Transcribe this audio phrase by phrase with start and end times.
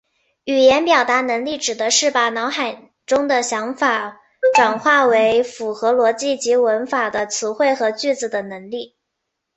[0.45, 4.19] 语言表达能力指的是把脑海中的想法
[4.55, 8.95] 转换为符合逻辑及文法的词汇和句子的能力。